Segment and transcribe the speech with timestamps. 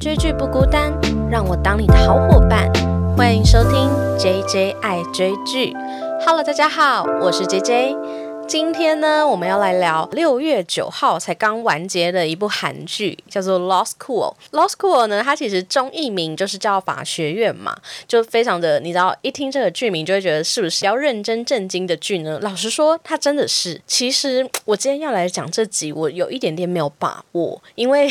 [0.00, 0.92] 追剧不孤单，
[1.28, 2.70] 让我当你的好伙伴。
[3.16, 5.74] 欢迎收听 J J 爱追剧。
[6.24, 7.96] Hello，大家好，我是 J J。
[8.46, 14.34] 今天呢，我们要来聊六月九号才刚完结的一部韩剧，叫做《Lost Cool》。
[14.56, 17.76] 《Lost Cool》呢，它其实中译名就是叫法学院嘛，
[18.06, 22.38] 就非常的，你知道，一听这个剧名就会觉得是不是要认真正经的剧呢？
[22.40, 23.82] 老实说，它真的是。
[23.88, 28.08] 其实我今天要来讲这集，我有一点点没有把握，因为。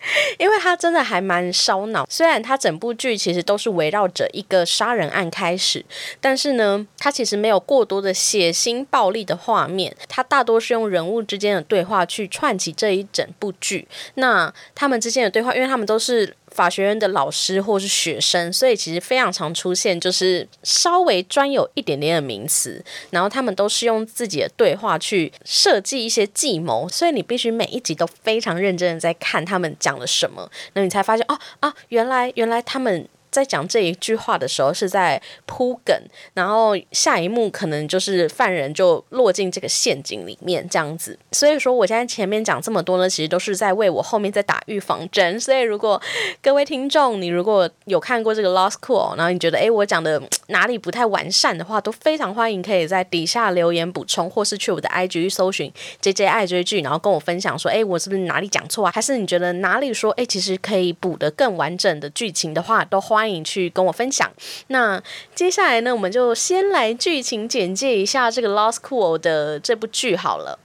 [0.38, 5.84] 因为他真的还蛮烧脑，虽然他整部剧其实都是围绕着一个杀人案开始，
[6.20, 13.86] 但是呢，他其实没有过多的血腥暴力的画面，他大多是用人物之间的对话去串起这一整部剧。
[14.14, 16.36] 那他们之间的对话，因为他们都是。
[16.60, 33.08] 法学院的老师或是学生，所以其实非常常出现，就是稍微专有一点点的名词，然后他们都是用自己的对话去设计一些计谋，所以你必须每一集都非常认真的在看他们讲了什么，那你才发现哦啊，原来原来他们。
[33.30, 35.96] 在讲这一句话的时候，是在铺梗，
[36.34, 41.18] 然后下一幕可能就是犯人就落进这个陷阱里面，这样子。
[41.32, 45.38] 所以说，我现在前面讲这么多呢，其实都是在为我后面在打预防针。
[45.38, 46.00] 所以，如果
[46.42, 58.92] 各位听众，你如果有看过这个《Lost Cool》，然后你觉得诶我讲的哪里不太完善的话，都非常欢迎可以在底下留言补充，或是去我的 IG 搜寻 JJ 爱追剧，然后跟我分享说，诶我是不是哪里讲错啊？
[58.92, 63.19] 还是你觉得哪里说，诶其实可以补的更完整的剧情的话，都欢。
[63.20, 64.32] 欢迎去跟我分享。
[64.68, 65.02] 那
[65.34, 70.58] 接下来呢，我们就先来剧情简介一下这个《Lost Cool》的这部剧好了。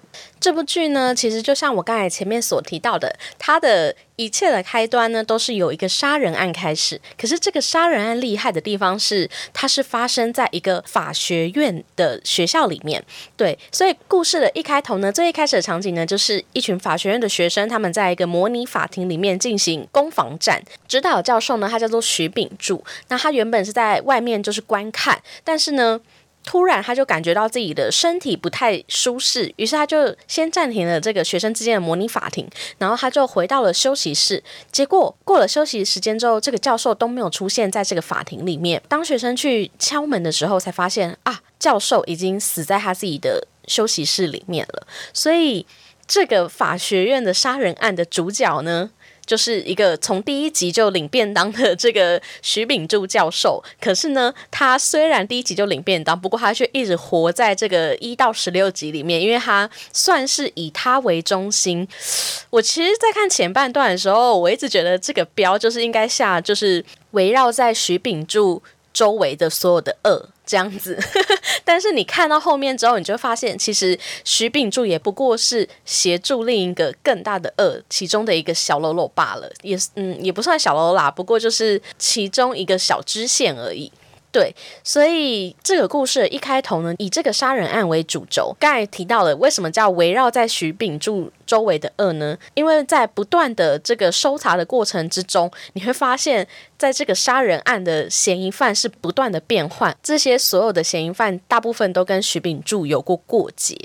[0.45, 7.01] 这部剧呢，其实就像我刚才前面所提到的，它的一切的开端呢，都是有一个杀人案开始。
[7.19, 13.03] 可是这个杀人案厉害的地方是，它是发生在一个法学院的学校里面。
[13.35, 20.61] 对，所以故事的一开头呢，最一开始的场景呢，就是一群法学院的学生，他们在一个模拟法庭里面进行攻防战。
[20.87, 22.85] 指导教授呢，他叫做徐秉柱。
[23.07, 25.99] 那他原本是在外面就是观看，但是呢。
[26.45, 32.47] 突然，他就感觉到自己的身体不太舒适，于是他就先暂停了这个学生之间的模拟法庭，
[32.77, 34.43] 然后他就回到了休息室。
[34.71, 38.81] 结果过了休息时间之后，这个教授都没有出现在这个法庭里面。
[38.87, 44.87] 当学生去敲门的时候，才发现啊，教授已经死在他自己的休息室里面了。
[45.11, 45.65] 所以，
[46.07, 48.91] 这个法学院的杀人案的主角呢？
[49.25, 61.87] 就是一个从第一集就领便当的这个徐秉柱教授，可是呢，他虽然第一集就领便当，不过他却一直活在这个一到十六集里面，因为他算是以他为中心。
[62.51, 68.61] 我其实，在看前半段的时候，我一直觉得这个标就是应该下，就是围绕在徐秉柱
[68.93, 70.29] 周围的所有的恶。
[70.45, 70.97] 这样子，
[71.65, 83.91] 但是你看到后面之后，你就发现，其实徐秉柱也不过是协助另一个更大的恶其中的一个小喽啰罢了，也嗯，也不算小喽啦，不过就是其中一个小支线而已。
[84.35, 84.53] 对，
[84.83, 88.53] 所以这个故事一开头呢，以这个杀人案为主轴。
[88.59, 92.37] 刚才提到了为什么叫围绕在徐秉柱周围的恶呢？
[92.53, 96.45] 因为在不断的这个搜查的过程之中，你会发现
[96.77, 103.77] 在这个杀人案的嫌疑犯是不断的变换，这些所有的嫌疑犯大部分都跟徐秉柱有过过节。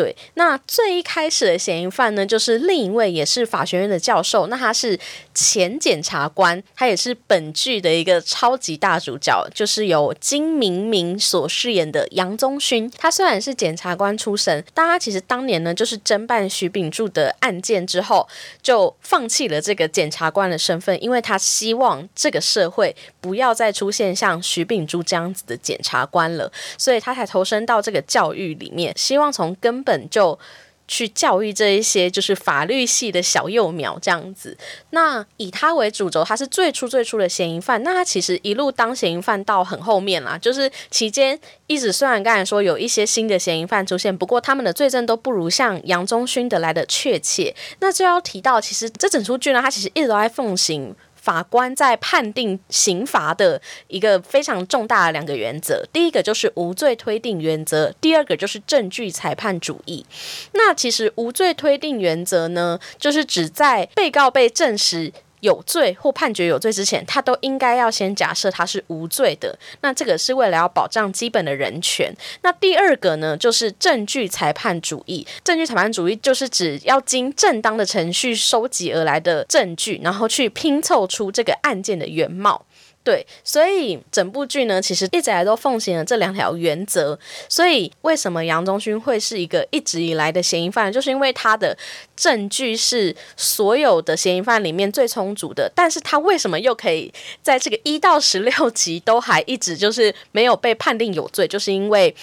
[0.00, 4.98] 对，那最一开始的嫌疑犯呢，就是另一位也是法学院的教授，那他是
[5.34, 12.90] 前检察官，他也是本剧的一个超级大主角，就是由金明明所饰演的杨宗勋。
[12.96, 18.26] 他虽然是检察官出身，但他其实当年呢，就是侦办徐秉柱的案件之后，
[18.62, 29.89] 就放弃了这个检察官的身份，因为他希望这个社会不要再出现像徐秉柱这样子的检察官了，所以他才投身到这个教育里面，希望从根本。
[29.90, 30.38] 本就
[30.86, 34.56] 去教育这一些就是法律系的小幼苗这样子，
[34.90, 37.80] 那以他为主轴，他是最初最初的嫌疑犯。
[37.84, 47.54] 那他其实一路当嫌疑犯到很后面啦，就是期间一直虽然刚才说有一些新的嫌疑犯出现，不过他们的罪证都不如像杨宗勋的来的确切。
[47.78, 50.96] 那就要提到，其实这整出剧呢，他其实一直都在奉行。
[51.20, 60.04] 法官在判定刑罚的一个非常重大的两个原则，第一个就是无罪推定原则，第二个就是证据裁判主义。
[60.52, 65.12] 那其实无罪推定原则呢，就是指在被告被证实。
[65.40, 69.58] 有罪或判决有罪之前，他都应该要先假设他是无罪的。
[69.82, 72.14] 那这个是为了要保障基本的人权。
[72.42, 75.26] 那第二个呢，就是证据裁判主义。
[75.44, 82.64] 证据裁判主义就是指要经正当的程序收集而来的证据，然后去拼凑出这个案件的原貌。
[83.02, 87.18] 对，所以整部剧呢，其实一直来都奉行了这两条原则。
[87.48, 91.76] 所以为什么杨宗勋会是一个一直以来的嫌疑犯，就是因为他的
[92.14, 95.72] 证据是所有的嫌疑犯里面最充足的。
[95.74, 97.10] 但是他为什么又可以
[97.42, 102.14] 在这个一到十六集都还一直就是没有被判定有罪，就是因为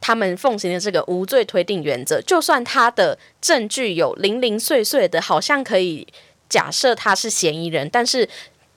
[0.00, 2.22] 他们奉行的这个无罪推定原则。
[2.22, 6.06] 就算他的证据有零零碎碎的，好像可以
[6.48, 8.28] 假设他是嫌疑人，但是。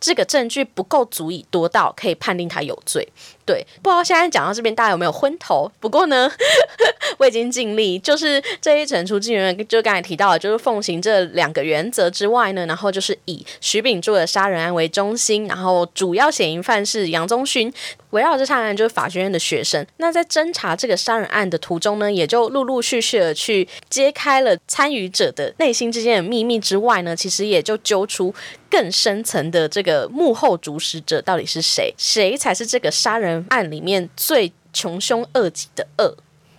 [0.06, 3.12] 这个证据不够足以多到可以判定他有罪，
[3.45, 5.71] 对，不知道现在讲到这边大家有没有昏头？
[5.80, 6.31] 不过呢，
[7.19, 17.71] 我已经尽力，就是这一层出境员，就刚才提到的，就是奉行这两个原则之外呢，然后就是以徐秉柱的杀人案为中心，然后主要嫌疑犯是杨宗勋。
[18.12, 19.86] 围绕这杀人案，就是法学院的学生。
[19.98, 28.33] 那在侦查这个杀人案的途中呢，也就陆陆续续的去揭开了参与者的内心之间的秘密之外呢，其实也就揪出
[28.71, 36.16] 更深层的这个幕后主使者到底是谁，谁才是这个杀人案里面最穷凶恶极的恶。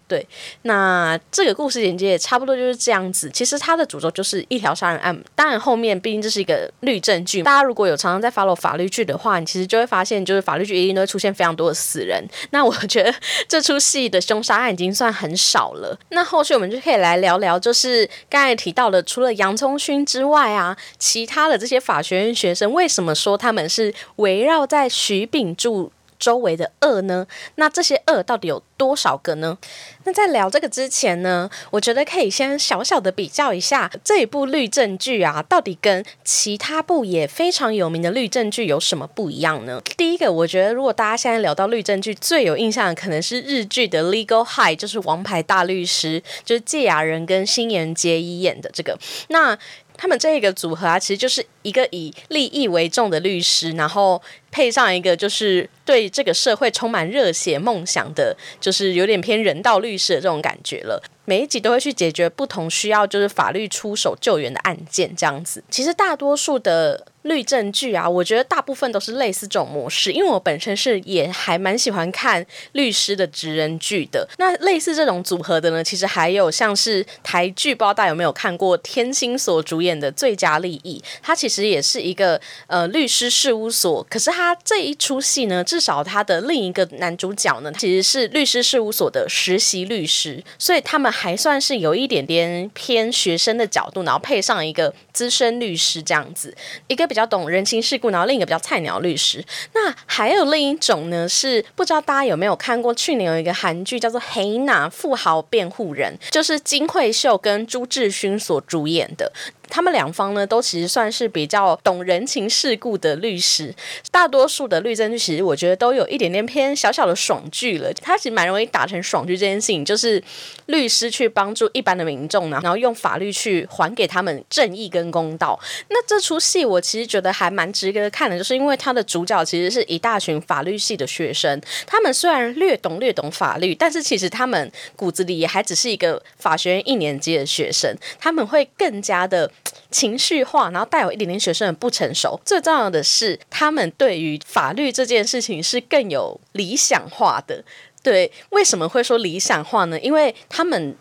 [0.08, 0.24] 对，
[0.62, 3.28] 那这个故事简介也差不多就是这样子。
[3.30, 12.24] 其实它的主轴就是一条杀人案，当然后面毕竟这是一个律政剧，大家如果有常常在 follow 法律剧的话，你其实就会发现，就是法律剧一定都会出现非常多的死人。
[12.50, 13.12] 那我觉得
[13.48, 15.98] 这出戏的凶杀案已经算很少了。
[16.10, 25.90] 那后续我们就可以来聊聊，就是刚才提到的，除了杨聪勋之外啊，其他的这些法学院学生为什么说他们是围绕在徐秉柱？
[26.18, 27.26] 周围的恶呢？
[27.56, 29.58] 那这些恶到底有多少个呢？
[30.04, 39.80] 那在聊这个之前呢，我觉得可以先小小的比较一下这一部律政剧啊，到底跟其他部也非常有名的律政剧有什么不一样呢？
[39.96, 48.98] 第一个，我觉得如果大家现在聊到律政剧，最有印象的可能是日剧的《Legal High》，就是《王牌大律师》，就是芥雅人跟新垣结衣演的这个。
[49.28, 49.58] 那
[49.96, 54.20] 他们这一个组合啊，其实就是一个以利益为重的律师，然后
[54.50, 61.02] 配上一个就是对这个社会充满热血梦想的，就是有点偏人道律师的这种感觉了。
[61.24, 65.64] 每一集都会去解决不同需要，就是法律出手救援的案件，这样子。
[65.68, 70.12] 其实大多数的律政剧啊，我觉得大部分都是类似这种模式。
[70.12, 74.28] 因为我本身是也还蛮喜欢看律师的职人剧的。
[74.38, 84.06] 那类似这种组合的呢，其实还有像是台剧，不知道大家有没有看过天心所主演的《最佳利益》，它其实也是一个呃律师事务所。
[84.08, 91.06] 可是它这一出戏呢，至少它的另一个男主角呢，其实是律师事务所的实习律师，所以他们。
[91.16, 96.54] 还算是有一点点偏学生的角度，然后配上一个资深律师这样子，
[96.88, 99.42] 一个比比较懂人情世故，然后另一个比较菜鸟律师。
[99.72, 102.92] 那还有另一种呢，是不知道大家有没有看过？
[102.92, 109.32] 去年有一个韩剧叫做《黑娜富豪辩护人》，就是金惠秀跟朱智勋所主演的。
[109.68, 113.74] 他们两方呢，都其实算是比较懂人情世故的律师。
[114.10, 117.92] 大多数的律政剧，其实我觉得都有一点点偏小小的爽剧了。
[117.94, 120.22] 它其实蛮容易打成爽剧这件事情，就是
[120.66, 125.58] 律师去帮助一般的民众呢，然后用法律去还给他们正义跟公道。
[125.88, 131.60] 那这出戏我其实觉得还蛮值得看的，就是因为它的主角其实是一大群法律系的学生。
[131.86, 137.94] 他们虽然略懂略懂法律，但是其实他们骨子里也还只是一个法学院一年级的学生。
[138.18, 139.50] 他们会更加的。
[139.90, 142.40] 情绪化，然后带有一点点学生的不成熟。
[142.44, 147.64] 最重要的是，他们对于法律这件事情是更有理想化的。
[148.02, 149.98] 对，为什么会说理想化呢？
[150.00, 150.96] 因为他们。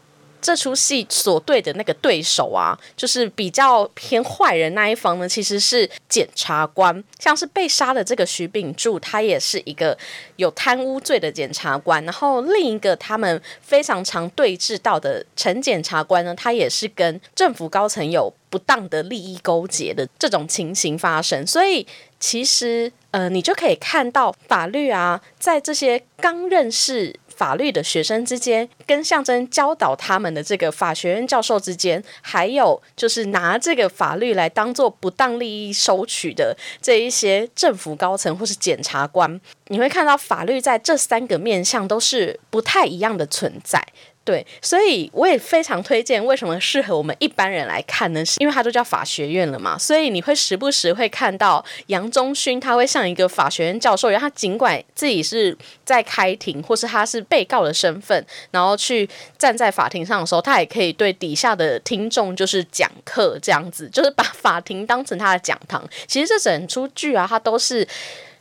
[0.46, 7.04] 这出戏所对的那个对手啊，就是比较偏坏人那一方呢，其实是检察官。
[7.18, 9.98] 像是被杀的这个徐秉柱，他也是一个
[10.36, 12.04] 有贪污罪的检察官。
[12.06, 21.48] 然后另一个他们非常常对峙到的陈检察官呢，他也是跟政府高层有不当的利益勾结的这种情形发生。
[21.48, 21.88] 所以
[22.20, 27.20] 其实呃，你就可以看到法律啊，在这些刚认识。
[27.36, 43.86] 法律的学生之间，跟象征教导他们的这个法学院教授之间，还有就是拿这个法律来当做不当利益收取的这一些政府高层或是检察官，你会看到法律在这三个面向都是不太一样的存在。
[44.26, 46.26] 对，所以我也非常推荐。
[46.26, 48.26] 为什么适合我们一般人来看呢？
[48.26, 65.88] 是因为它都叫法学院了嘛，所以你会时不时会看到杨忠勋，他会像一个法学院教授一样，他尽管自己是在开庭，或是他是被告的身份，然后去站在法庭上的时候，他也可以对底下的听众就是讲课，这样子，就是把法庭当成他的讲堂。
[66.08, 67.88] 其实这整出剧啊，他都是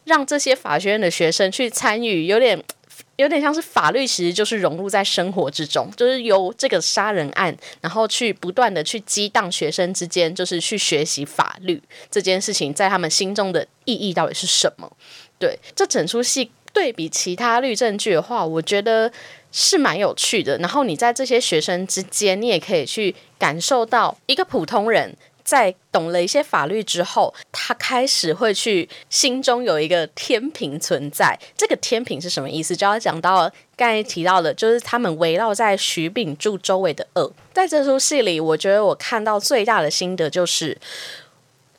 [0.04, 2.58] 让这些法学院的学生去参与，有点。
[3.16, 14.90] 有点像是法律，其实就是融入在生活之中，就是由这个杀人案，然后去不断的去激荡学生之间，就是去学习法律这件事情，在他们心中的意义到底是什么？
[15.38, 19.12] 对，这整出戏对比其他律政剧的话，我觉得
[19.52, 20.58] 是蛮有趣的。
[20.58, 25.16] 然后你在这些学生之间，你也可以去感受到一个普通人。
[25.44, 31.38] 在懂了一些法律之后，他开始会去心中有一个天平存在。
[31.56, 32.74] 这个天平是什么意思？
[32.74, 37.30] 就要讲到刚才提到的，就是他们围绕在徐秉柱周围的恶。
[37.52, 40.76] 在这出戏里，我觉得我看到最大的心得就是。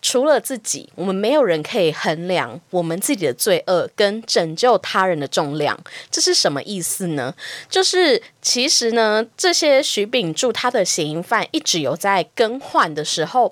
[0.08, 5.76] 除了自己，我们没有人可以衡量我们自己的罪恶跟拯救他人的重量。
[6.12, 7.34] 这是什么意思呢？
[7.68, 13.52] 就是其实呢，这些徐秉柱他的嫌疑犯一直有在更换的时候。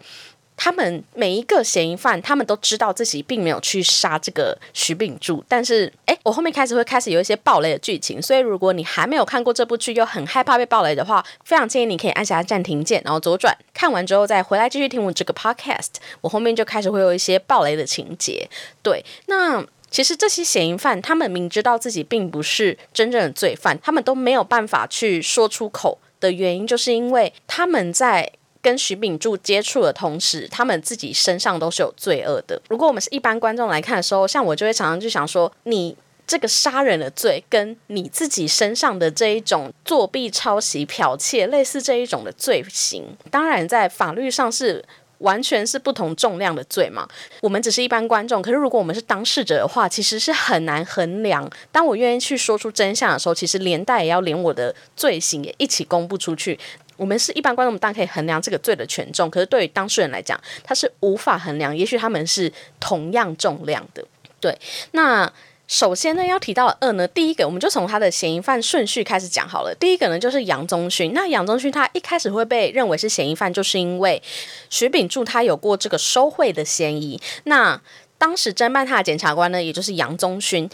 [0.55, 15.89] 他们每一个嫌疑犯，他们都知道自己并没有去杀这个徐秉柱，但是，哎，我后面开始会开始有一些暴雷的剧情，所以如果你还没有看过这部剧，又很害怕被暴雷的话，非常建议你可以按下暂停键，然后左转，看完之后再回来继续听我这个 podcast。
[16.21, 18.47] 我后面就开始会有一些暴雷的情节。
[18.81, 28.31] 对，那其实这些嫌疑犯，他们明知道自己并不是真正的罪犯，他们都没有办法去说出口的原因，就是因为他们在。
[28.63, 32.59] 跟徐秉柱接触的同时，他们自己身上都是有罪恶的。
[32.69, 44.83] 如果我们是一般观众来看的时候，像我就会常常就想说，你这个杀人的罪，跟你自己身上的这一种作弊、抄袭、剽窃，类似这一种的罪行，当然在法律上是
[45.19, 47.07] 完全是不同重量的罪嘛。
[47.41, 51.49] 我们只是一般观众，可是如果我们是当事者的话，其实是很难衡量。
[51.71, 56.59] 当我愿意去说出真相的时候，其实连带也要连我的罪行也一起公布出去。
[56.95, 61.75] 我们是一般观众，我们当然可以衡量这个罪的权重，可是对于当事人来讲，他是无法衡量。
[61.75, 64.05] 也许他们是同样重量的。
[64.39, 64.55] 对，
[64.91, 65.31] 那
[65.73, 69.73] 首先呢，要提到二呢，第一个我们就从他的嫌疑犯顺序开始讲好了。
[69.79, 71.13] 第一个呢，就是杨宗勋。
[71.13, 74.21] 那杨宗勋他一开始会被认为是嫌疑犯，就是因为
[74.69, 77.19] 徐秉柱他有过这个收贿的嫌疑。
[77.45, 77.81] 那
[78.19, 80.69] 当时侦办他的检察官呢，也就是杨宗勋。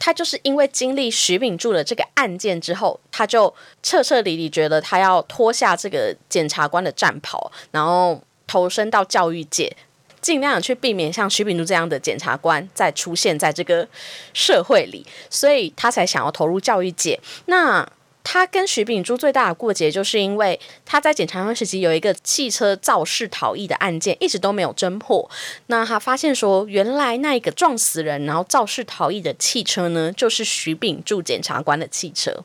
[0.00, 3.54] 他就是因为经历徐秉柱的这个案件之后，他就
[3.84, 9.76] 彻彻底底觉得他要脱下这个检察官的战袍，然后投身到教育界，
[10.20, 13.88] 尽量去避免像徐秉柱这样的检察官再出现在这个
[14.34, 17.18] 社会里，所以他才想要投入教育界。
[17.46, 17.88] 那
[18.22, 25.28] 他跟徐秉珠最大的过节，就是因为他在检察官时期有一个汽车肇事逃逸的案件，一直都没有侦破。
[25.68, 32.44] 那他发现说，原来那一个撞死人然后肇事逃逸的汽车呢，就是徐秉柱检察官的汽车。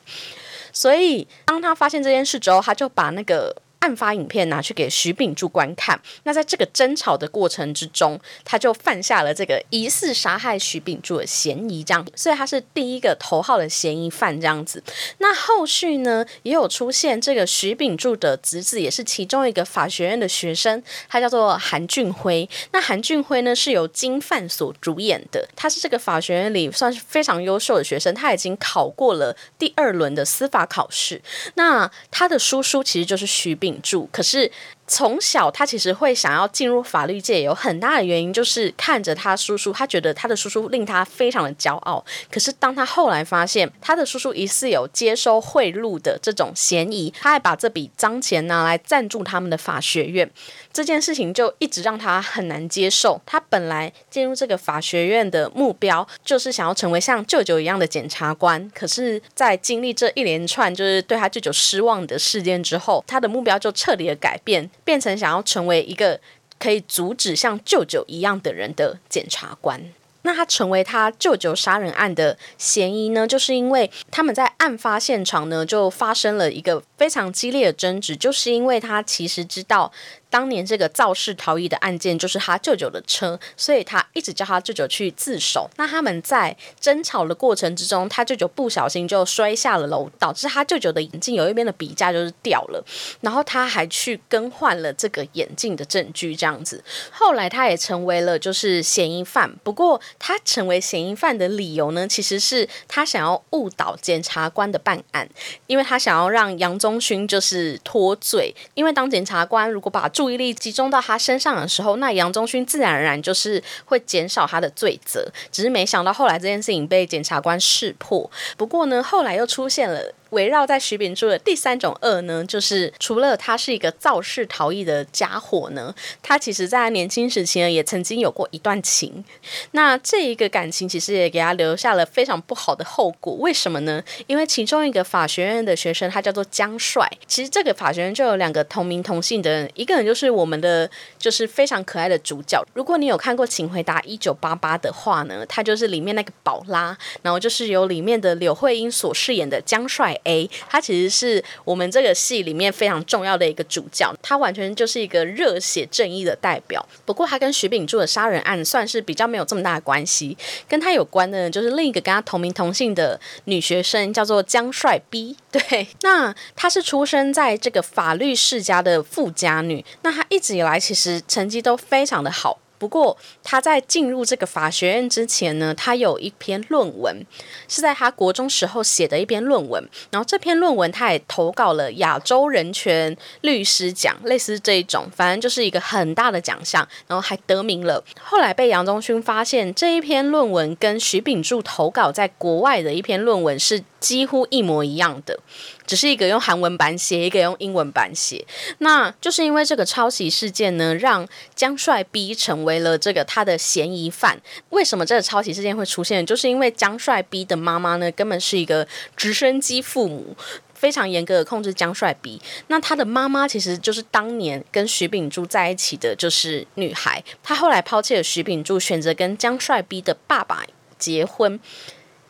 [0.72, 3.54] 所以当他发现这件事之后，他就把那个。
[3.80, 14.82] 案发影片拿去给徐秉柱观看，那在这个争吵的过程之中，他就犯下了这个疑似杀害徐秉柱的嫌疑，这样，所以他是第一个头号的嫌疑犯这样子。
[15.18, 22.48] 那后续呢，也有出现这个徐秉柱的侄子，也是其中一个法学院的学生，他叫做韩俊辉。
[22.72, 31.22] 那韩俊辉呢，是由金范所主演的，他是这个法学院里算是非常优秀的学生，他已经考过了第二轮的司法考试。
[31.54, 33.65] 那他的叔叔其实就是徐秉。
[33.66, 34.52] 顶住，可是。
[34.86, 42.04] 从小，他其实会想要进入法律界，有很大的原因就是看着他叔叔，他觉得他的叔叔令他非常的骄傲。
[42.30, 50.30] 可是当他后来发现他的叔叔疑似有接收贿赂的这种嫌疑，他还把这笔脏钱拿来赞助他们的法学院，
[50.72, 53.20] 这件事情就一直让他很难接受。
[53.26, 64.70] 他本来进入这个法学院的目标就是想要成为像舅舅一样的检察官，可是，在经历这一连串就是对他舅舅失望的事件之后，他的目标就彻底的改变。
[64.86, 66.18] 变成想要成为一个
[66.58, 69.78] 可以阻止像舅舅一样的人的检察官。
[70.22, 73.26] 那他成为他舅舅杀人案的嫌疑呢？
[73.28, 79.92] 就是因为他们在案发现场呢就发生了一个非常激烈的争执，就是因为他其实知道。
[80.28, 85.70] 当年这个肇事逃逸的案件就是他舅舅的车，所以他一直叫他舅舅去自首。
[85.76, 92.84] 那他们在争吵的过程之中，他舅舅不小心就摔下了楼，导致他舅舅的眼镜有一边的笔架就是掉了。
[93.20, 96.82] 然后他还去更换了这个眼镜的证据，这样子。
[97.10, 99.54] 后来他也成为了就是嫌疑犯。
[99.62, 105.28] 不过他成为嫌疑犯的理由呢，其实是他想要误导检察官的办案，
[105.66, 108.54] 因为他想要让杨宗勋就是脱罪。
[108.74, 115.24] 因为当检察官如果把注注意力集中到他身上的时候，那杨宗勋自然而然就是会减少他的罪责。
[115.52, 118.28] 只是没想到后来这件事情被检察官识破。
[118.56, 129.24] 不过呢，后来又出现了围绕在徐秉柱的第三种恶呢，就是除了他是一个肇事逃逸的家伙呢，他其实在他年轻时期呢，也曾经有过一段情。
[129.72, 133.34] 那这一个感情其实也给他留下了非常不好的后果。
[133.34, 134.02] 为什么呢？
[134.26, 137.08] 因为其中一个法学院的学生，他叫做江帅。
[137.26, 142.62] 其实这个法学院就有两个同名同姓的人，一个人就是我们的，就是非常可爱的主角。
[142.74, 156.86] 如果你有看过《请回答一九八八》的话呢，他就是里面那个宝拉，然后就是由里面的柳慧英所饰演的江帅 A，他其实是我们这个戏里面非常重要的一个主角，他完全就是一个热血正义的代表。
[157.04, 160.36] 不过他跟徐秉柱的杀人案算是比较没有这么大的关系，
[160.68, 165.36] 跟他有关的就是另一个跟他同名同姓的女学生，叫做江帅 B。
[165.50, 172.58] 对，那她是出生在这个法律世家的富家女，那她一直以来其实成绩都非常的好。
[172.78, 177.24] 不过他在进入这个法学院之前呢，他有一篇论文
[177.68, 188.02] 是在他国中时候写的一篇论文，然后这篇论文他也投稿了亚洲人权律师奖，类似这一种，反正就是一个很大的奖项，然后还得名了。
[188.20, 195.38] 后来被杨宗勋发现，这一篇论文跟徐秉柱投稿在国外的一篇论文是几乎一模一样的。
[195.86, 198.44] 只是一个用韩文版写，一个用英文版写，
[198.78, 204.40] 那就是因为这个抄袭事件呢，让江帅 B 成为了这个他的嫌疑犯。
[204.70, 206.26] 为什么这个抄袭事件会出现？
[206.26, 210.36] 就是因为江帅 B 的妈妈呢，根本是一个直升机父母，
[210.74, 212.42] 非常严格的控制江帅 B。
[212.66, 217.22] 那他的妈妈其实就是当年跟徐秉柱在一起的，就是女孩。
[217.44, 220.64] 他后来抛弃了徐秉柱，选择跟江帅 B 的爸爸
[220.98, 221.60] 结婚，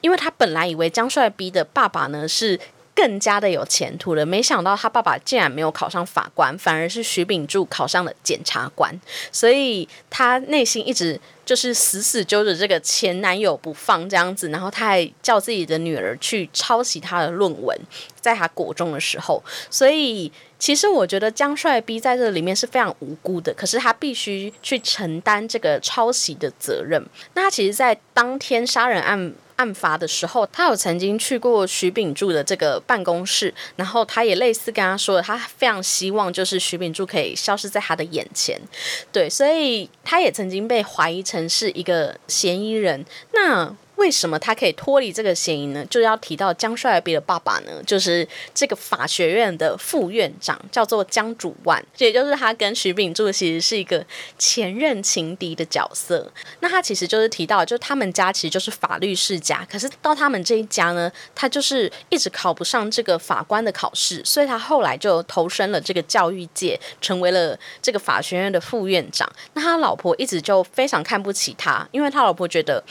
[0.06, 2.60] 因为他本来以为江帅逼的爸爸呢是。
[2.96, 8.98] 更加的有前途了，没想到他爸爸竟然没有考上法官，反而是徐秉柱考上了检察官，
[9.30, 17.78] 所以他内心一直就是死死揪着这个前男友不放这样子，然后他还叫自己的女儿去抄袭他的论文，
[18.18, 27.04] 在他国中的时候，所以其实我觉得江帅逼在这里面是非常无辜的，可是他必须去承担这个抄袭的责任。
[27.34, 29.34] 那他其实，在当天杀人案。
[29.56, 38.60] 案发的时候，他有曾经去过徐秉柱的这个办公室，然后他也类似跟他说，他非常希望就是徐秉柱可以消失在他的眼前，
[39.10, 43.02] 对，所以他也曾经被怀疑成是一个嫌疑人。
[43.32, 45.84] 那为什么他可以脱离这个嫌疑呢？
[45.90, 54.04] 就要提到江帅比的爸爸呢，就是这个法学院的副院长，叫做江主万，也就是他跟徐秉柱其实是一个
[54.38, 56.30] 前任情敌的角色。
[56.60, 69.30] 那他其实就是提到，就他们家其实就是法律世家，可是到他们这一家呢，他就是一直考不上这个法官的考试，所以他后来就投身了这个教育界，成为了这个法学院的副院长。
[69.54, 72.84] 那他老婆一直就非常看不起他，因为他老婆觉得。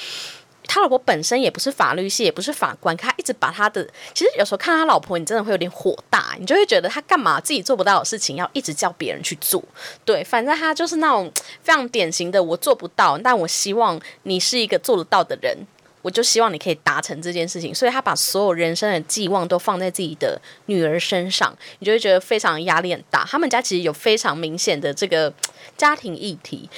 [0.67, 9.63] 他老婆本身也不是法律系，也不是法官，可他一直把他的，其实有时候看他老婆，你真的会有点火大，你就会觉得他干嘛自己做不到的事情，要一直叫别人去做。
[10.04, 15.58] 对，反正他就是那种非常典型的，我做不到，但我希望你是一个做得到的人，
[16.01, 17.73] 我就希望你可以达成这件事情。
[17.73, 23.25] 所以他把所有人生的寄望都放在自己的女儿身上，你就会觉得非常压力很大。
[23.25, 25.34] 他们家其实有非常明显的这个
[25.78, 26.69] 家庭议题。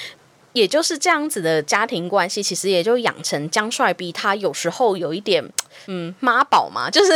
[0.57, 5.47] 也就是这样子的家庭关系，其实也就养成江帅逼他有时候有一点，
[5.85, 7.11] 嗯，妈宝嘛， 就是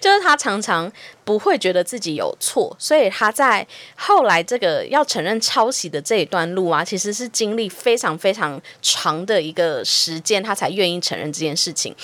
[0.00, 0.90] 就是他常常
[1.24, 11.94] 不会觉得自己有错，所以他在后来这个要承认抄袭的这一段路啊，其实是经历非常非常长的一个时间，他才愿意承认这件事情。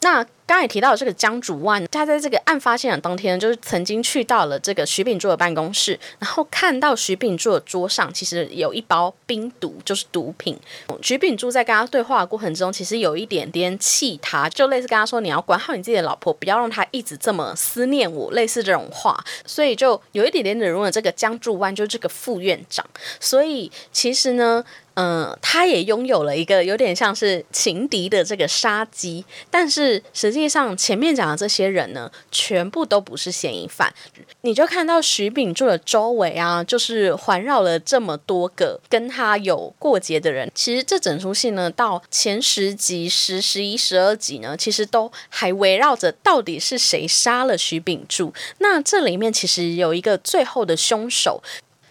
[0.00, 10.56] 那刚才提到这个江主万，他在这个案发现场当天，就是曾经去到了这个徐秉柱的办公室，然后看到徐秉柱的桌上其实有一包冰毒，就是毒品。
[11.02, 22.86] 徐秉柱在跟他对话的过程中，其实有一点点气他，就类似跟他说：“你要管好你自己的老婆，不要让她一直这么思念我。”类似这种话，所以就有一点点惹怒了这个江柱湾，就是这个副院长。
[23.20, 24.64] 所以其实呢。
[24.96, 33.92] 嗯，他也拥有了一个有点像是情敌的这个杀机，但是实际上前面讲的这些人呢，全部都不是嫌疑犯。
[34.40, 40.50] 你就看到徐秉柱的周围啊，就是环绕了这么多个跟他有过节的人。
[40.54, 48.32] 其实这整出戏呢，到前十集、十、十一、十二集呢，其实都还围绕着到底是谁杀了徐秉柱。
[48.60, 51.42] 那这里面其实有一个最后的凶手。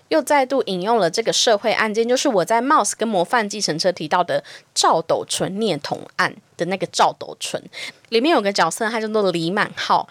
[0.09, 7.61] 又再度引用了这个社会案件，就是我在《Mouse》跟《模范计程车》提到的赵斗淳虐童案的那个赵斗淳，
[8.09, 10.07] 里面有个角色，他叫做李满浩，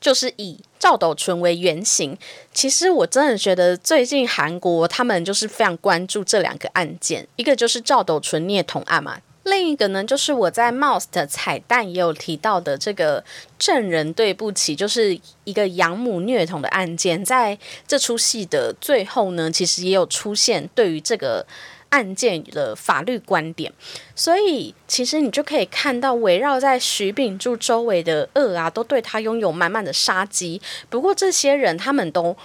[0.00, 2.16] 就是以赵斗淳为原型。
[2.52, 9.18] 其实我真的觉得最近韩国他们就是非常关注这两个案件，一个就是赵斗淳虐童案嘛。
[9.50, 13.24] 另一个呢，就是我在 Mouse 的彩蛋也有提到的这个
[13.58, 21.46] 证人对不起，就是一个养母虐童的案件，在这出戏的最后呢，其实也有出现对于这个
[21.88, 23.72] 案件的法律观点，
[24.14, 30.60] 所以其实你就可以看到围绕在徐秉柱周围的恶啊，都对他拥有满满的杀机。
[30.88, 32.36] 不过这些人他们都。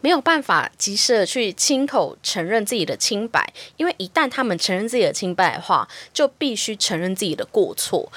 [0.00, 8.10] 没有办法及时的去亲口承认自己的清白，因为一旦他们承认自己的清白的话，就必须承认自己的过错。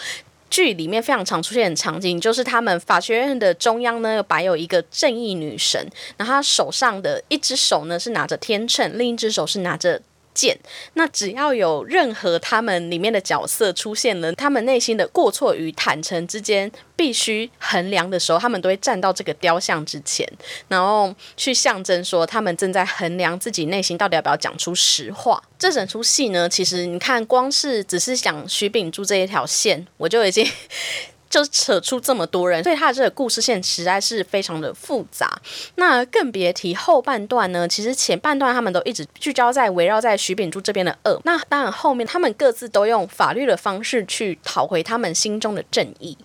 [0.49, 10.01] 剧里面非常常出现的场景，就是他们法学院的中央呢，摆有一个正义女神，然后她手上的一只手呢是拿着天秤，另一只手是拿着。
[10.33, 10.57] 剑，
[10.93, 20.27] 那只要有任何他们里面的角色出现了，他们内心的过错与坦诚之间必须衡量的时候，他们都会站到这个雕像之前，
[20.67, 25.41] 然后去象征说他们正在衡量自己内心到底要不要讲出实话。
[25.57, 30.47] 这整出戏呢，其实你看，光是只是讲徐秉珠这一条线，我就已经。
[31.31, 35.41] 就扯出这么多人，所以他的这个故事线实在是非常的复杂。
[35.75, 37.67] 那更别提后半段呢？
[37.67, 41.19] 其实前半段他们都一直聚焦在围绕在徐秉柱这边的恶。
[41.23, 46.17] 那当然后面他们各自都用法律的方式去讨回他们心中的正义。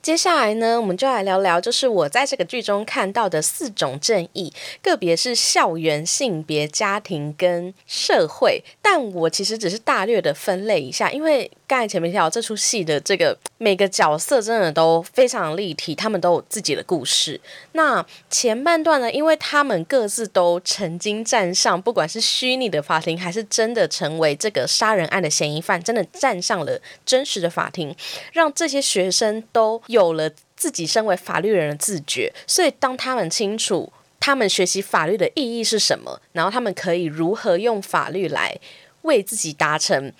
[0.00, 8.64] 接下来呢，我们就来聊聊，就是我在这个剧中看到的四种正义，个别是校园、性别、家庭跟社会。
[8.82, 17.40] 但我其实只是大略的分类一下，因为刚才前面提到这出戏的这个每个角色真的都非常立体，他们都有自己的故事。
[17.72, 27.96] 那前半段呢，因为他们各自都曾经站上，不管是虚拟的法庭，还是真的成为这个杀人案的嫌疑犯，真的站上了真实的法庭，
[28.34, 29.80] 让这些学生都。
[29.86, 38.58] 有了自己身为法律人的自觉，所以当他们清楚他们学习法律的意义是什么，然后他们可以如何用法律来
[39.02, 40.12] 为自己达成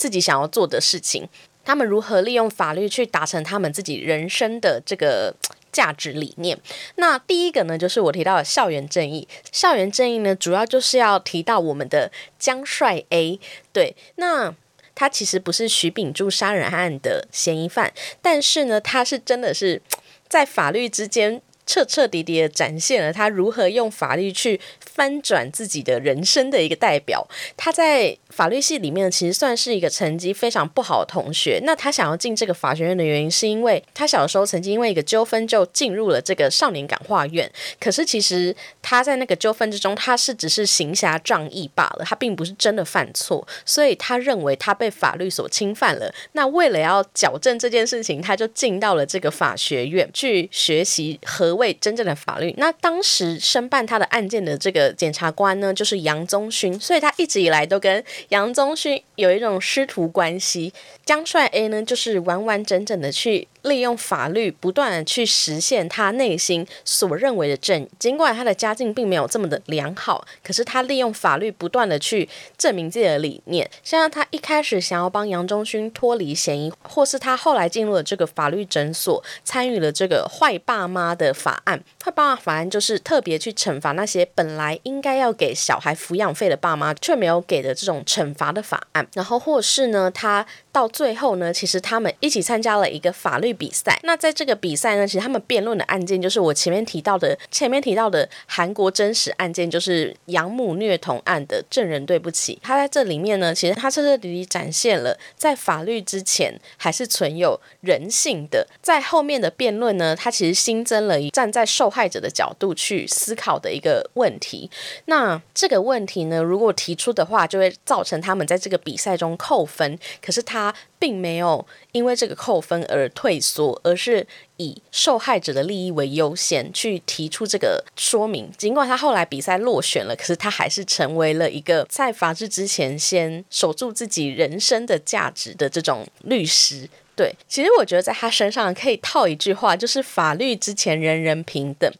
[0.00, 1.28] 自己想要做的事情，
[1.62, 5.34] 他们如何利用法律去达成他们自己人生的这个
[5.70, 6.58] 价值理念。
[6.94, 9.28] 那第一个呢，就是我提到的校园正义。
[9.52, 13.38] 校园正义呢，主要就是要提到我们的江帅 A。
[13.74, 14.54] 对，那。
[14.92, 19.80] 他其实不是徐秉柱杀人案的嫌疑犯，但是呢，他是真的是
[20.28, 21.40] 在法律之间。
[21.70, 27.24] 彻彻底底的展现了他如何用法律去翻转自己的人生的一个代表。
[27.56, 31.60] 他在法律系里面其实算是一个成绩非常不好的同学。
[31.62, 37.48] 那他想要进这个法学院的原因，是因为他小时候曾经因为一个纠纷就进入了这个少年感化院。
[37.78, 38.52] 可是其实
[38.82, 43.46] 他在那个纠纷之中，他是只是行侠仗义罢了，他并不是真的犯错。
[43.64, 46.12] 所以他认为他被法律所侵犯了。
[46.32, 51.59] 那为了要矫正这件事情，他就进到了这个法学院去学习和。
[51.60, 60.72] 为真正的法律，那当时申办他的案件的这个检察官呢，就是杨宗勋，所以他一直以来都跟杨宗勋有一种师徒关系。
[61.04, 63.46] 江帅 A 呢，就是完完整整的去。
[63.62, 73.70] 利用法律不断的去实现他内心所认为的正，尽管他的家境并没有这么的良好，可是他利用法律不断的去证明自己的理念。
[73.84, 81.82] 像他一开始想要帮杨宗勋脱离嫌疑，或是他后来进入了这个法律诊所，参与了这个坏爸妈的法案。
[82.04, 89.06] 坏爸法案就是特别去惩罚那些本来应该要给小孩抚养费的爸妈却没有给的这种惩罚的法案。
[89.14, 93.50] 然后或是呢，他到最后呢，其实他们一起参加了一个法律。
[93.60, 102.06] 比赛，那在这个比赛呢，其实他们辩论的案件就是我前面提到的，前面提到的韩国真实案件，就是养母虐童案的证人。
[102.06, 108.66] 对不起，他在这里面呢，其实他彻彻底底展现了在法律之前还是存有人性的。
[108.80, 114.70] 在后面的辩论呢，他其实新增了一站在受受害者的角度去思考的一个问题。
[115.06, 119.98] 那这个问题呢，如果提出的话，就会造成他们在这个比赛中扣分。
[120.22, 123.40] 可是他并没有因为这个扣分而退。
[123.40, 124.24] 缩，而是
[124.58, 128.48] 以受害者的利益为优先去提出这个说明。
[128.56, 136.88] 尽管他后来比赛落选了，可是他还是成为了一个在法治之前先守住自己人生的价值的这种律师。
[137.16, 141.92] 对，其实我觉得在他身上可以套一句话，就是法律之前人人平等。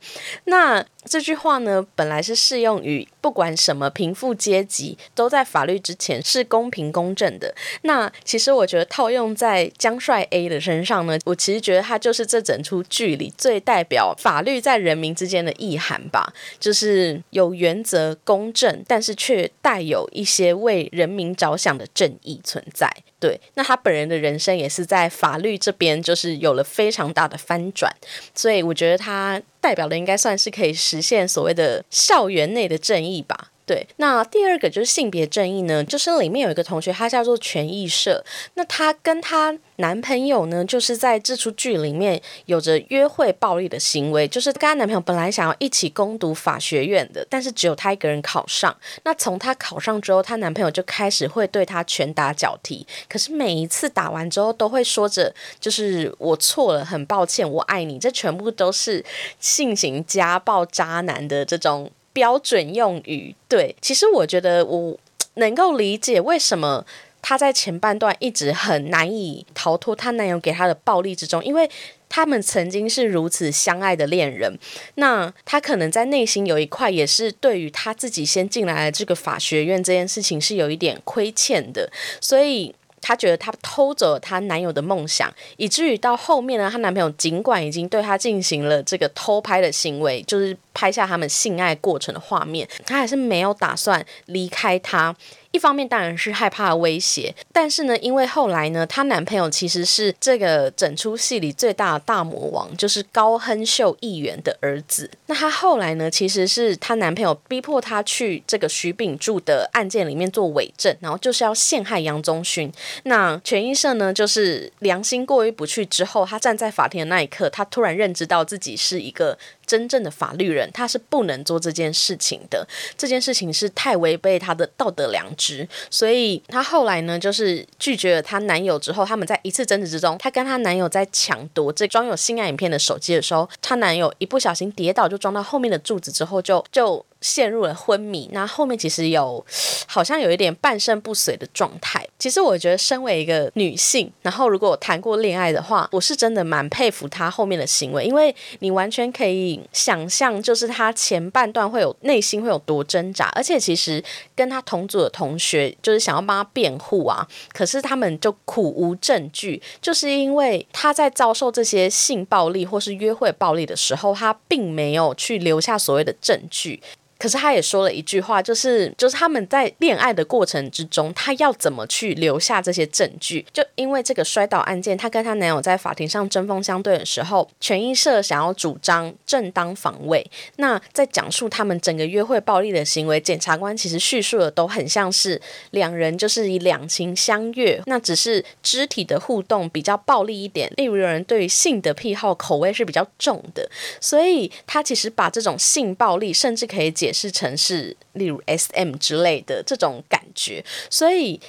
[0.44, 7.54] 那这句话呢，本来是适用于不管什么贫富阶级，都在法律之前是公平公正的。
[7.82, 22.94] 那其实我觉得套用在江帅 A 的身上呢，我其实觉得他就是这整出剧里最代表法律在人民之间的意涵吧，就是有原则、公正，但是却带有一些为人民着想的正义存在。
[23.18, 27.94] 对，那他本人的人生也是在法律这边，就是有了非常大的翻转，
[28.34, 29.40] 所以我觉得他。
[29.60, 33.49] 代表的应该算是可以实现所谓的校园内的正义吧。
[33.70, 48.76] 对，那第二个就是性别正义呢，就是里面有一个同学，他叫做权益社，那他跟他男朋友呢，就是在这出剧里面有着约会暴力的行为，就是跟她男朋友本来想要一起攻读法学院的，但是只有她一个人考上。
[49.04, 58.00] 那从她考上之后，她男朋友就开始会对她拳打脚踢，可是每一次打完之后，都会说着就是我错了，很抱歉，我爱你。
[58.00, 59.04] 这全部都是
[59.38, 61.88] 性情家暴渣男的这种
[62.20, 63.34] 标准用语。
[63.48, 64.98] 对，其实我觉得我
[65.36, 66.84] 能够理解为什么。
[67.22, 71.68] 她在前半段一直很难以逃脱她男友给她的暴力之中，因为
[72.08, 74.58] 他们曾经是如此相爱的恋人。
[74.94, 81.90] 那她可能在内心有一块也是对于她自己先进来的这个法学院这件事情是有一点亏欠的，
[82.22, 95.14] 所以她觉得她偷走了她男友的梦想，以至于到后面呢，她男朋友尽管已经对她进行了这个偷拍的行为，就是拍下他们性爱过程的画面，她还是没有打算离开他。
[95.52, 105.10] 一方面当然是害怕威胁，但是呢，因为后来呢，她男朋友其实是这个整出戏里最大的大魔王，就是高亨秀议员的儿子。
[105.26, 112.72] 那她后来呢，其实是她男朋友逼迫她去这个徐秉柱的案件里面做伪证，然后就是要陷害杨宗勋。
[113.04, 119.36] 那权益社呢，就是良心过意不去之后，他站在法庭的那一刻，他突然认知到自己是一个。
[119.66, 122.66] 真正的法律人，他是不能做这件事情的。
[122.98, 137.04] 这件事情是太违背他的道德良值，所以她后来呢，就是拒绝了她男友之后，他们在一次争执之中，她跟她男友在抢夺这装有性爱影片的手机的时候，她男友一不小心跌倒，就撞到后面的柱子之后，就就。
[137.20, 139.44] 陷入了昏迷，那后面其实有
[139.86, 142.06] 好像有一点半身不遂的状态。
[142.18, 154.02] 其实我觉得，身为一个女性，然后如果谈过恋爱的话，我是真的蛮佩服她后面的行为，因为你完全可以想象，就是她前半段会有内心会有多挣扎，而且其实
[154.34, 166.82] 跟她同组的同学就是想要帮她辩护啊，可是他们就苦无证据，就是因为她在遭受这些性暴力或是约会暴力的时候，她并没有去留下所谓的证据。
[167.20, 173.44] 可是他也说了一句话，就是就是他们在恋爱的过程之中，他要怎么去留下这些证据？
[173.52, 180.24] 就因为这个摔倒案件，她跟她男友在法庭上针锋相对的时候，权益社想要主张正当防卫。
[180.56, 185.38] 那在讲述他们整个约会暴力的行为，检察官其实叙述的都很像是
[185.72, 190.72] 两人就是以两情相悦，那只是肢体的互动比较暴力一点。
[190.78, 193.68] 例如有人对于性的癖好口味是比较重的，
[194.00, 197.09] 所以他其实把这种性暴力甚至可以解。
[197.12, 201.40] 是城市，例如 S M 之类的这种感觉，所以。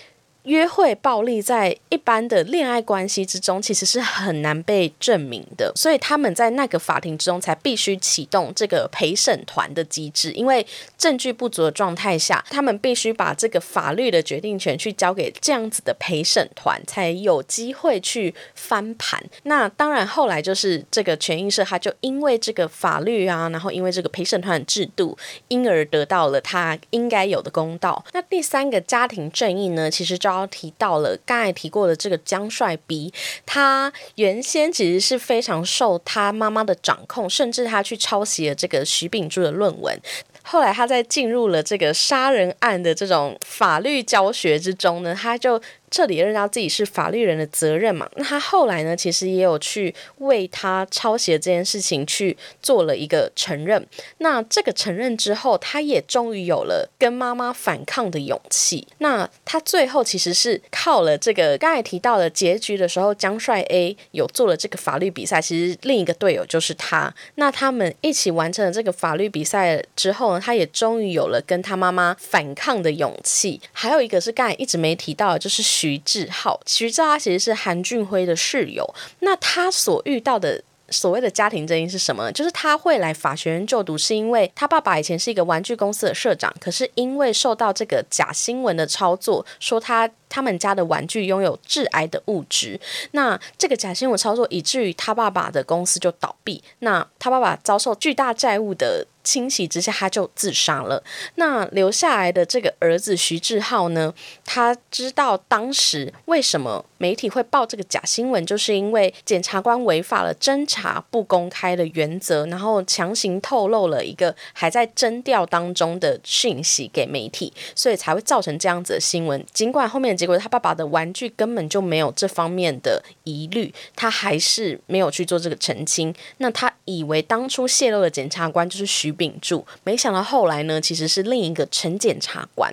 [0.44, 10.66] 约会暴力在一般的恋爱关系之中，其实是很难被证明的，所以他们在那个法庭之中才必须启动这个陪审团的机制，因为
[10.98, 19.24] 证据不足的状态下，他们必须把这个法律的决定权去交给这样子的陪审团，才有机会去翻盘。
[19.44, 25.16] 那当然，后来就是这个权益社，他就因为这个法律啊，然后因为这个陪审团的制度，
[25.50, 28.04] 因而得到了他应该有的公道。
[28.14, 33.14] 那第三个家庭正义呢，其实就要提到了刚才提过的这个江帅逼
[33.46, 40.00] 他原先其实是非常受他妈妈的掌控，甚至他去抄袭了这个徐秉柱的论文。
[40.44, 45.62] 后来他在进入了这个杀人案的这种法律教学之中呢，他就。
[45.92, 48.10] 彻底认识到自己是法律人的责任嘛？
[48.16, 48.96] 那他后来呢？
[48.96, 53.86] 其实也有去为他抄袭这件事情去做了一个承认。
[54.20, 58.88] 那这个承认之后，他也终于有了跟妈妈反抗的勇气。
[59.00, 65.42] 那他最后其实是靠了这个刚才提到的结局的时候，江帅 A 有做了这个法律比赛。
[65.42, 67.14] 其实另一个队友就是他。
[67.36, 73.60] 那他们一起完成了这个法律比赛之后呢，他也终于有了跟他妈妈反抗的勇气。
[73.74, 75.81] 还有一个是刚才一直没提到，就是。
[75.82, 78.88] 徐志浩，徐志浩其实是韩俊辉的室友。
[79.22, 82.32] 那他所遇到的所谓的家庭争议是什么？
[82.32, 92.80] 就是他会来法学院就读，是因为他爸爸以前是一个玩具公司的社长，可是因为受到这个假新闻的操作，说他他们家的玩具拥有致癌的物质。
[93.14, 96.64] 那这个假新闻操作，以至于他爸爸的公司就倒闭。
[96.80, 99.08] 那他爸爸遭受巨大债务的。
[99.24, 101.04] 清洗之下，他就自杀了。
[101.36, 104.14] 那留下来的这个儿子徐志浩呢？
[104.46, 119.44] 他知道当时为什么媒体会报这个假新闻，就是因为检察官违法了侦查不公开的原则，然后强行透露了一个还在侦调当中的讯息给媒体，所以才会造成这样子的新闻。
[119.52, 126.14] 尽管后面的结果，他爸爸的玩具根本就没有这方面的疑虑，他还是没有去做这个澄清。
[126.38, 132.72] 那他以为当初泄露的检察官就是徐秉柱，没想到后来呢，其实是另一个陈检察官。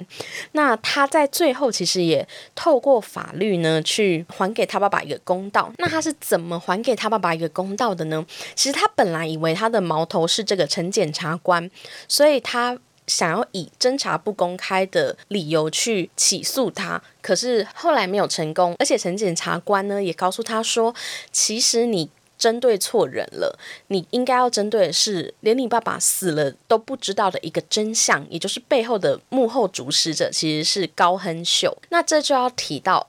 [0.52, 5.72] 那他在最后其实也透过法律呢，去还给他爸爸一个公道。
[5.78, 8.24] 那他是怎么还给他爸爸一个公道的呢？
[8.54, 11.70] 其实他本来以为他的矛头是这个陈检察官，
[12.06, 18.74] 所以他想要以侦查不公开的理由去起诉他，可是后来没有成功。
[18.78, 20.94] 而且陈检察官呢也告诉他说，
[21.32, 22.10] 其实你。
[22.38, 31.76] 针对错人了，你应该要针对的是连你爸爸死了都不知道的一个真相，也就是背后的幕后主使者其实是高亨秀。
[31.88, 33.08] 那这就要提到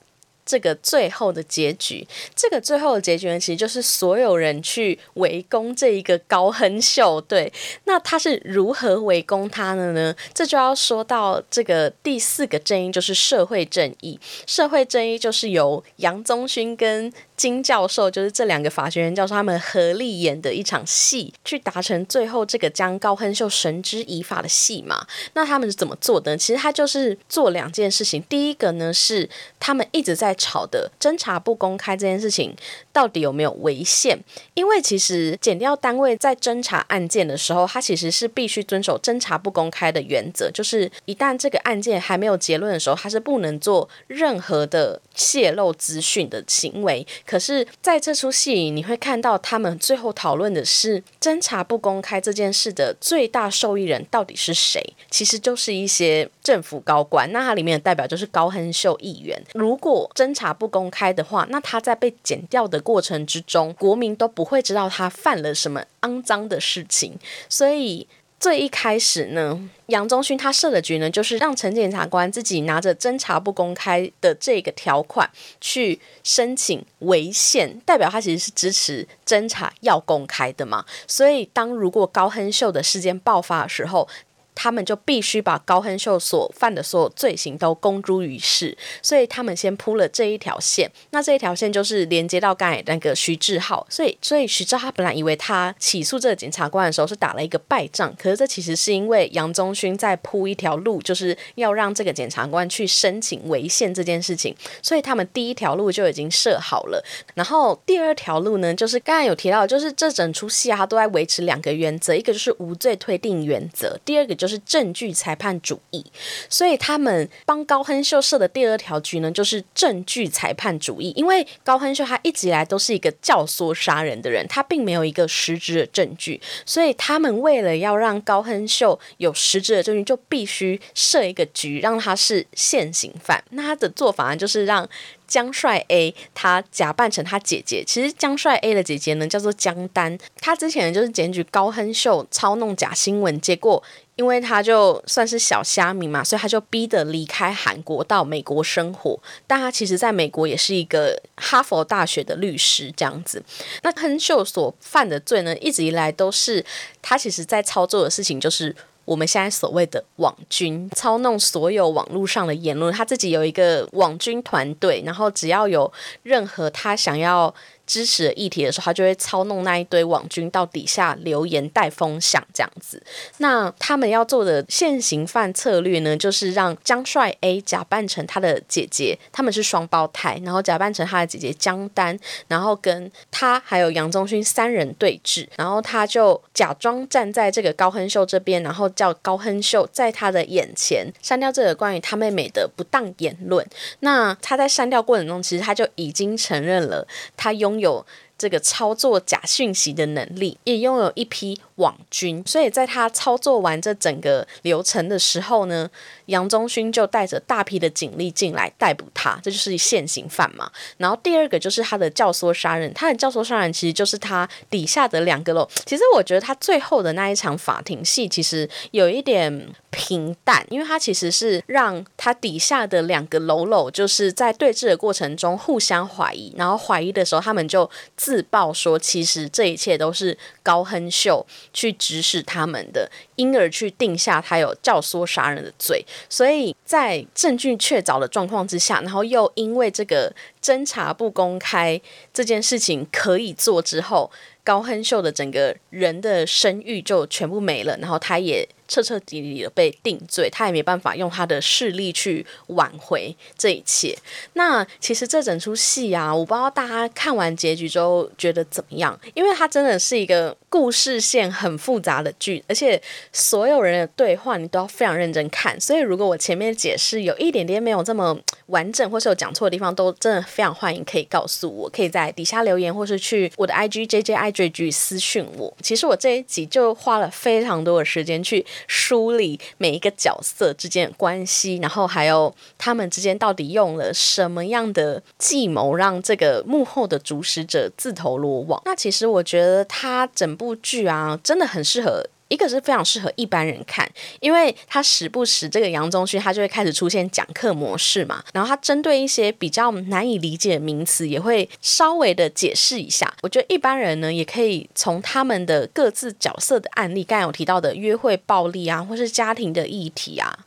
[0.50, 2.04] 这个最后的结局。
[2.34, 7.20] 这个最后的结局呢，其实就是所有人去围攻这一个高亨秀。
[7.20, 7.52] 对，
[7.84, 10.12] 那他是如何围攻他的呢？
[10.34, 14.18] 这就要说到这个第四个正义，就是社会正义。
[14.44, 25.06] 社会正义就是由杨宗勋跟金教授就是这两个法学院教授，他们合力演的一场戏，去达成最后这个将高亨秀绳之以法的戏嘛？
[25.32, 26.36] 那他们是怎么做的呢？
[26.36, 28.22] 其实他就是做两件事情。
[28.24, 29.26] 第一个呢是
[29.58, 32.54] 他们一直在吵的侦查不公开这件事情
[32.92, 34.22] 到底有没有违宪？
[34.52, 47.06] 因为其实检调单位在侦查案件的时候，他其实是必须遵守侦查不公开的原则，就是一旦这个案件还没有结论的时候，他是不能做任何的泄露资讯的行为。
[47.30, 54.82] 可是，在这出戏里，你会看到他们最后讨论的是侦查不公开这件事的最大受益人到底是谁？
[55.08, 57.30] 其实就是一些政府高官。
[57.30, 59.40] 那它里面的代表就是高亨秀议员。
[59.54, 67.16] 如果侦查不公开的话，那他在被剪掉的过程之中，国民都不会知道他犯了什么肮脏的事情。
[67.48, 68.08] 所以。
[68.40, 75.28] 最一开始呢，杨宗勋他设的局呢，就是让陈检察官自己拿着侦查不公开的这个条款
[75.60, 80.86] 去申请违宪，代表他其实是支持侦查要公开的嘛。
[81.06, 84.08] 所以，当如果高亨秀的事件爆发的时候，
[84.54, 90.90] 他们就必须把高亨秀所犯的所有罪行都公诸于世，所以他们先铺了这一条线。
[91.10, 107.02] 那这一条线就是连接到刚才那个徐志浩，所以所以徐志浩本来以为他起诉这个检察官的时候是打了一个败仗，可是这其实是因为杨宗勋在铺一条路，就是要让这个检察官去申请违宪这件事情，所以他们第一条路就已经设好了。
[107.34, 114.49] 然后第二条路呢，就是刚才有提到，就是这整出戏啊，他都在维持两个原则，一个就是无罪推定原则，第二个就是。
[114.50, 116.04] 是证据裁判主义，
[116.48, 121.12] 所以他们帮高亨秀设的第二条局呢，就是证据裁判主义。
[121.16, 133.42] 因为高亨秀他一直以来都是一个教唆杀人的人，他并没有一个实质的证据，所以他们为了要让高亨秀有实质的证据，就必须设一个局，让他是现行犯。
[133.50, 134.88] 那他的做法呢，就是让。
[135.30, 143.80] 江帅 A 他假扮成他姐姐，其实江帅 A 的姐姐呢叫做江丹，他之前就是检举高亨秀操弄假新闻，结果
[144.20, 153.42] 因为他就算是小虾米嘛，所以他就逼得离开韩国到美国生活，但他其实在美国也是一个哈佛大学的律师这样子。
[153.82, 156.62] 那亨秀所犯的罪呢，一直以来都是
[157.00, 158.76] 他其实在操作的事情就是。
[159.06, 165.90] 我们现在所谓的网军操弄所有网络上的言论，他自己有一个网军团队，然后只要有
[166.22, 167.52] 任何他想要。
[167.90, 173.02] 支持的议题的时候，他就会操弄那一堆网军到底下留言带风向这样子。
[173.38, 193.66] 那他们要做的现行犯策略呢，就是让江帅 A 假扮成他的姐姐，他们是双胞胎，然后假扮成他的姐姐江丹，然后跟他还有杨宗勋三人对峙，然后他就假装站在这个高亨秀这边，然后叫高亨秀在他的眼前删掉这个关于他妹妹的不当言论。
[193.98, 197.04] 那他在删掉过程中，其实他就已经承认了
[197.36, 197.79] 他拥。
[197.80, 198.06] 有
[198.38, 201.60] 这个操作假讯息的能力，也拥有一批。
[201.80, 205.90] 网军，所以在他操作完这整个流程的时候呢，
[206.26, 210.70] 杨宗勋就带着大批的警力进来逮捕他，这就是现行犯嘛。
[210.98, 215.68] 然后第二个就是他的教唆杀人，他的教唆杀人其实就是他底下的两个喽。
[215.86, 236.04] 其实我觉得他最后的那一场法庭戏其实有一点平淡，因为他其实是让他底下的两个喽喽就是在对峙的过程中互相怀疑，然后怀疑的时候他们就自曝说，其实这一切都是高亨秀去指使他们的，因而去定下他有教唆杀人的罪。
[236.28, 242.00] 所以在证据确凿的状况之下，然后又因为这个侦查不公开
[242.32, 244.30] 这件事情可以做之后，
[244.64, 248.68] 高亨秀的整个人的声誉就全部没了，然后他也。
[248.90, 254.18] 彻彻底底的被定罪，他也没办法用他的势力去挽回这一切。
[254.54, 263.00] 那其实这整出戏啊，我不知道大家看完结局之后觉得怎么样，因为它真的是一个故事线很复杂的剧，而且
[263.32, 265.80] 所有人的对话你都要非常认真看。
[265.80, 268.36] 所以如果我前面解释有一点点没有这么
[268.66, 275.72] 完整，或是有讲错的地方，都真的非常欢迎可以告诉我，可以在底下留言，或是去我的 IG J J I J G 私讯我。
[275.80, 278.66] 其实我这一集就花了非常多的时间去。
[278.86, 288.80] 梳理每一个角色之间的关系，然后还有他们之间到底用了什么样的计谋，让这个幕后的主使者自投罗网。
[288.84, 292.24] 那其实我觉得他整部剧啊，真的很适合。
[292.50, 294.06] 一个是非常适合一般人看，
[294.40, 303.32] 因为他时不时这个杨宗勋他就会开始出现讲课模式嘛，然后他针对一些比较难以理解的名词也会稍微的解释一下。
[303.42, 310.58] 我觉得一般人呢也可以从他们的各自角色的案例，刚才有提到的约会暴力啊，或是家庭的议题啊，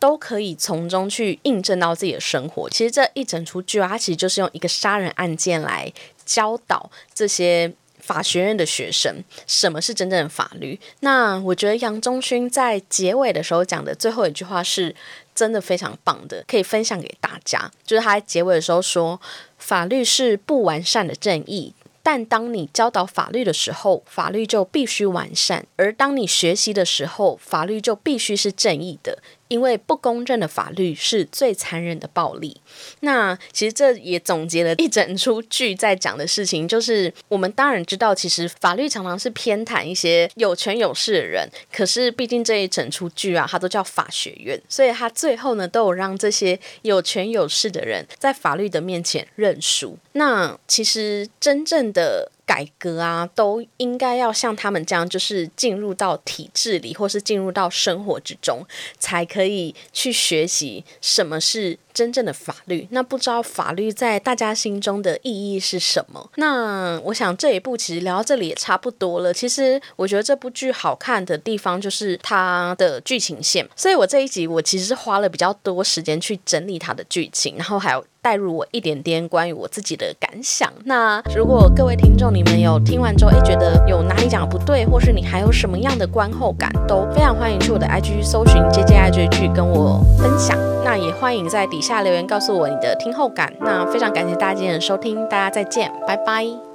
[0.00, 2.68] 都可以从中去印证到自己的生活。
[2.68, 5.92] 其实这一整出剧啊，它其实就是用一个杀人案件来
[6.26, 7.72] 教导这些。
[8.08, 10.80] 法学院的学生，什么是真正的法律？
[11.00, 14.96] 那我觉得杨忠勋在结尾的时候讲的最后一句话是
[15.34, 17.70] 真的非常棒的，可以分享给大家。
[17.84, 19.20] 就是他在结尾的时候说
[19.58, 29.18] ：“法律是不完善的正义，但当你教导法律的时候，法律就必须完善；而当你学习的时候，法律就必须是正义的。”
[29.48, 32.60] 因为不公正的法律是最残忍的暴力。
[33.00, 41.48] 那其实这也总结了一整出剧在讲的事情，就是我们当然知道，其实法律常常是偏袒一些有权有势的人。
[41.72, 49.98] 可是毕竟这一整出剧啊，它都叫法学院，所以它最后呢，都有让这些有权有势的人在法律的面前认输。
[50.12, 52.30] 那其实真正的。
[52.48, 58.66] 改革啊，都应该要像他们这样，就是进入到体制里，或是进入到生活之中，
[58.98, 61.78] 才可以去学习什么是。
[61.98, 66.30] 真正的法律，那不知道法律在大家心中的意义是什么？
[66.36, 69.34] 那我想这一部其实聊到这里也差不多了。
[69.34, 80.72] 其实我觉得这部剧好看的地方就是它的剧情线，所以我这一集我其实是花了比较多时间去整理它的剧情，然后还有带入我一点点关于我自己的感想。
[80.84, 90.77] 那如果各位听众你们有听完之后，哎觉得有哪里讲不对，或是你还有什么样的观后感，都非常欢迎去我的 IG 搜寻 J J I J 去跟我分享。
[90.88, 92.00] 那也欢迎在底下。
[92.00, 96.67] 留言告诉我你的听后感，那非常感谢大家今天的收听，大家再见，拜拜。